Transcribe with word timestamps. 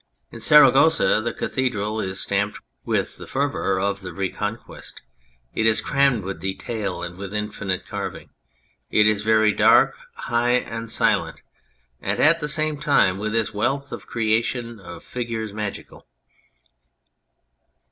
In 0.31 0.39
Saragossa 0.39 1.21
the 1.21 1.31
cathedral 1.31 1.99
is 2.01 2.19
stamped 2.19 2.59
with 2.83 3.17
the 3.17 3.27
fervour 3.27 3.79
of 3.79 4.01
the 4.01 4.11
re 4.15 4.31
conquest. 4.31 5.03
It 5.53 5.67
is 5.67 5.79
crammed 5.79 6.23
with 6.23 6.41
detail 6.41 7.03
and 7.03 7.15
with 7.19 7.35
infinite 7.35 7.85
carving. 7.85 8.31
It 8.89 9.05
is 9.05 9.21
very 9.21 9.51
dark, 9.51 9.95
high 10.15 10.53
and 10.53 10.89
silent, 10.89 11.43
and 12.01 12.19
at 12.19 12.39
the 12.39 12.49
same 12.49 12.77
time, 12.77 13.19
with 13.19 13.35
its 13.35 13.53
wealth 13.53 13.91
of 13.91 14.07
creation 14.07 14.79
and 14.79 14.81
of 14.81 15.03
figures, 15.03 15.53
magical. 15.53 16.07